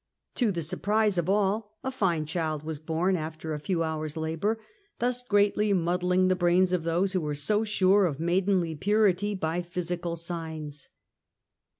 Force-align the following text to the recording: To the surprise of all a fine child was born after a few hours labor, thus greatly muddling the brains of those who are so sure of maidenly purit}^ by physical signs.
To 0.33 0.51
the 0.51 0.63
surprise 0.63 1.19
of 1.19 1.29
all 1.29 1.77
a 1.83 1.91
fine 1.91 2.25
child 2.25 2.63
was 2.63 2.79
born 2.79 3.15
after 3.15 3.53
a 3.53 3.59
few 3.59 3.83
hours 3.83 4.17
labor, 4.17 4.59
thus 4.97 5.21
greatly 5.21 5.73
muddling 5.73 6.27
the 6.27 6.35
brains 6.35 6.73
of 6.73 6.81
those 6.81 7.13
who 7.13 7.23
are 7.27 7.35
so 7.35 7.63
sure 7.63 8.07
of 8.07 8.19
maidenly 8.19 8.75
purit}^ 8.75 9.39
by 9.39 9.61
physical 9.61 10.15
signs. 10.15 10.89